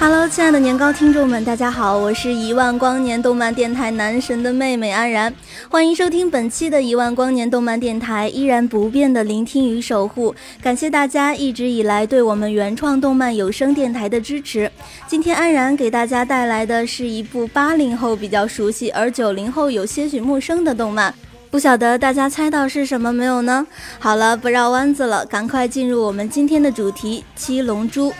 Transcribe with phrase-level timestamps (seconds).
[0.00, 5.32] Hello，亲爱的年糕听众们，大家好，我是一万光年动漫电台男神的妹妹安然，
[5.68, 14.70] 欢迎收听本期的一万光年动漫电台，依然不变的聆听与守护，感谢大家一直以来对我们原创动漫有声电台的支持。
[15.06, 21.12] 今天安然给大家带来的是一部八零后比较熟悉，而九零后有些许陌生的动漫，
[21.50, 23.66] 不晓得大家猜到是什么没有呢？
[23.98, 28.10] 好了，不绕弯子了，赶快进入我们今天的主题《七龙珠》。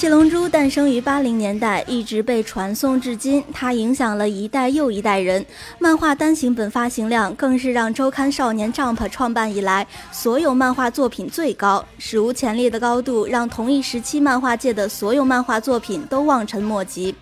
[0.00, 3.44] 七龙珠诞生于八零年代，一直被传颂至今。
[3.52, 5.44] 它影响了一代又一代人。
[5.78, 17.14] 漫画单行本发行量更是让周刊少年 Jump 创办以来所有漫画作品最高，史无前例的高度，让同一时期漫画界的所有漫画作品都望尘莫及。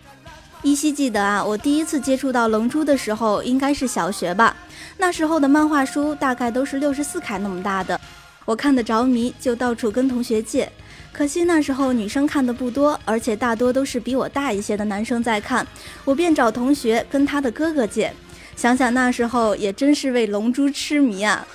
[0.62, 4.56] 依稀记得啊，我第一次接触到龙珠的时候，应该是小学吧。
[4.98, 8.00] 那时候的漫画书大概都是六十四开那么大的，
[8.44, 10.70] 我看得着迷，就到处跟同学借。
[11.12, 15.66] 可惜那时候女生看的不多，而且大多都是比我大一些的男生在看，
[16.04, 18.12] 我便找同学跟他的哥哥借。
[18.54, 21.46] 想想那时候也真是为龙珠痴迷啊！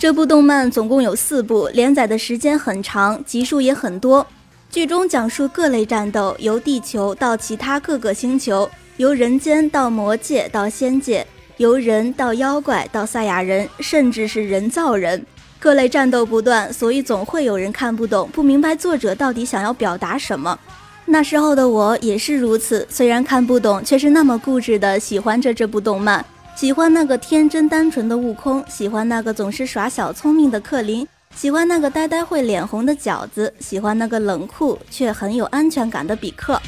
[0.00, 4.26] 这部动漫总共有四部，连载的时间很长，集数也很多。
[4.70, 8.66] 剧中讲述各类战斗，由地球到其他各个星球，
[8.96, 11.26] 由人间到魔界到仙界，
[11.58, 15.22] 由人到妖怪到赛亚人，甚至是人造人，
[15.58, 20.58] 各类战斗不断，所以总会有人看不懂，不明白作者到底想要表达什么。
[21.04, 26.24] 那时候的我也是如此，虽然看不懂，却是那么固执的喜欢着这部动漫。
[26.56, 36.60] 喜欢那个天真单纯的悟空，喜欢那个总是耍小聪明的克林，喜欢那个呆呆会脸红的饺子，喜欢那个冷酷却很有安全感的比克。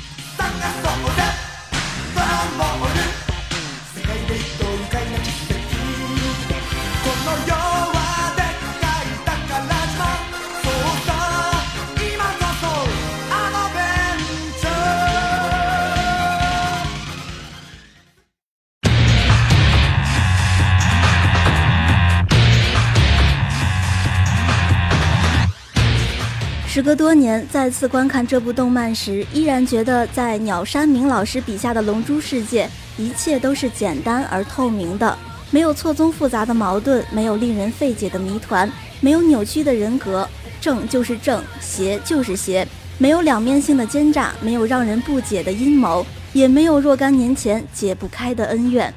[26.75, 32.67] 时隔多年，再次观看这部动漫时，依然觉得在鸟山明老师笔下的龙珠世界，
[32.97, 35.19] 一切都是简单而透明的，
[35.51, 38.73] 没有错综复杂的矛盾，没有令人费解的谜团，
[39.03, 40.27] 没有扭曲的人格，
[40.63, 42.67] 正就是正，邪就是邪，
[42.97, 48.91] 没有两面性的奸诈，没有让人不解的阴谋，也没有若干年前解不开的恩怨。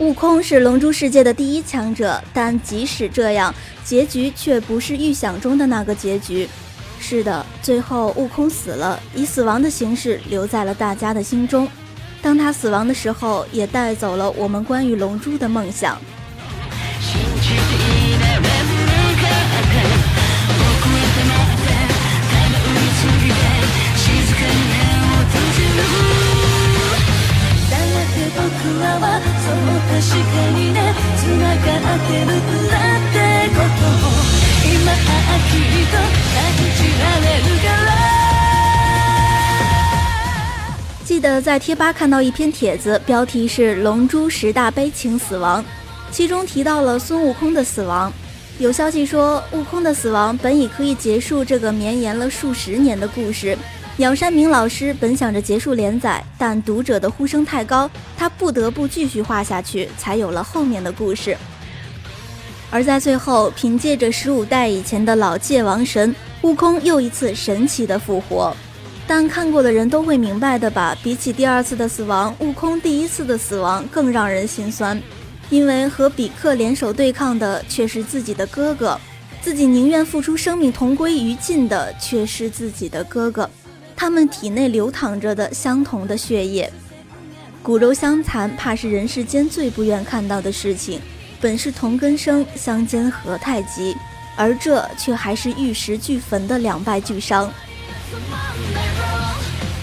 [0.00, 3.54] 悟空是龙珠世界的第一强者，但即使这样，
[3.84, 6.48] 结局却不是预想中的那个结局。
[6.98, 11.68] 是的，最后悟空死了，以死亡的形式留在了大家的心中。
[12.22, 16.00] 当他死亡的时候，也带走了我们关于龙珠的梦想。
[41.04, 45.64] 记得在贴吧看到一篇帖子标题是龙珠十大悲情死亡
[46.10, 48.12] 其中提到了孙悟空的死亡。
[48.60, 53.56] 有消息说悟空的死亡本已可以结束这个绵延了数十年的故事。
[54.00, 61.36] 鸟山明老师本想着结束连载，但读者的呼声太高，他不得不继续画下去，才有了后面的故事。
[62.70, 68.56] 而在最后，凭借着十五代以前的老界王神悟空，又一次神奇的复活。
[69.06, 70.96] 但看过的人都会明白的吧？
[71.02, 74.98] 比起第二次的死亡，悟空第一次的死亡更让人心酸，
[75.50, 78.98] 因为和比克联手对抗的却是自己的哥哥，
[79.42, 83.50] 自己宁愿付出生命同归于尽的却是自己的哥哥，
[84.00, 86.72] 他们体内流淌着的相同的血液，
[87.62, 90.98] 骨肉相残，怕是人世间最不愿看到的事情。
[91.38, 93.94] 本是同根生，相煎何太急，
[94.36, 97.52] 而这却还是玉石俱焚的两败俱伤。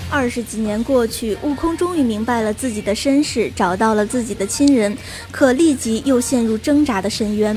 [0.09, 4.97] 二十几年过去，悟空终于明白了自己的身世，找到了自己的亲人，
[5.29, 7.55] 可立即又陷入挣扎的深渊。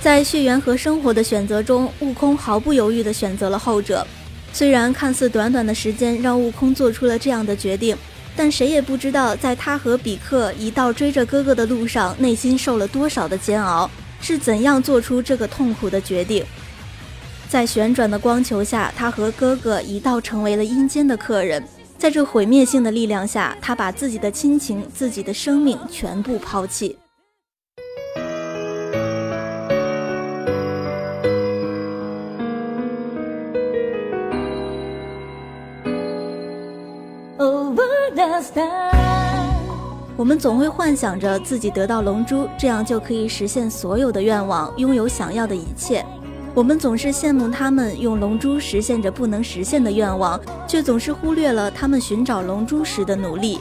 [0.00, 4.06] 在血缘和生活的选择中，悟空毫不犹豫地选择了后者。
[4.52, 7.96] 虽然看似短短的时间让悟空做出了这样的决定。
[8.38, 13.90] 但谁也不知道，在他和比克一道追着哥哥的路上，内心受了多少的煎熬，
[14.20, 16.44] 是怎样做出这个痛苦的决定。
[17.48, 21.66] 在旋转的光球下，他和哥哥一道成为了阴间的客人。
[21.96, 26.98] 在这毁灭性的力量下，他把自己的亲情、自己的生命全部抛弃。
[40.16, 46.02] 我们总会幻想着自己得到龙珠，这样就可以实现所有的愿望，拥有想要的一切。
[46.54, 53.58] 我们总是羡慕他们用龙珠实现着不能实现的愿望，却总是忽略了他们寻找龙珠时的努力。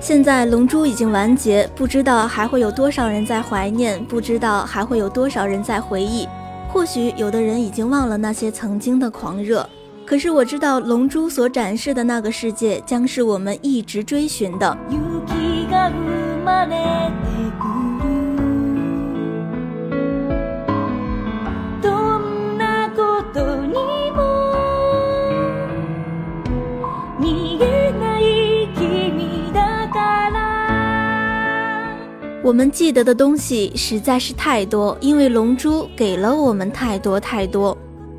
[0.00, 6.26] 现在龙珠已经完结，不知道还会有多少人在怀念，不知道还会有多少人在回忆。
[6.72, 9.68] 或许有的人已经忘了那些曾经的狂热。
[10.06, 14.78] 可是我知道，龙珠所展示的那个世界，将是我们一直追寻的。
[32.44, 37.76] 我们记得的东西实在是太多，因为龙珠给了我们太多太多。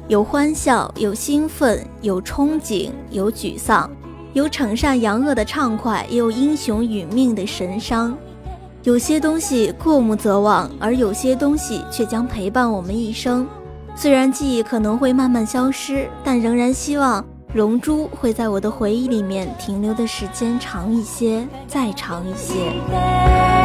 [0.07, 3.91] 有欢笑，有兴奋，有憧憬，有沮丧，
[4.31, 8.17] 有惩善扬恶的畅快，也有英雄殒命的神伤。
[8.83, 13.45] 有些东西过目则忘，而有些东西却将陪伴我们一生。
[13.97, 17.25] 虽然记忆可能会慢慢消失，但仍然希望
[17.55, 23.56] 龙珠会在我的回忆里面停留的时间长一些，再长一些。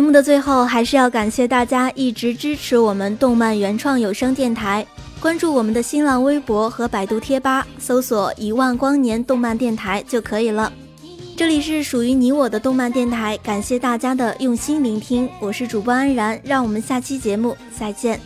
[0.00, 4.84] 节目的最后，还是要感谢大家一直支持我们动漫原创有声电台。
[5.20, 10.72] 关注我们的新浪微博和百度贴吧，搜索“一万光年动漫电台”就可以了。
[11.36, 18.18] 这里是属于你我的动漫电台，感谢大家的用心聆听，我是主播安然，让我们下期节目再见。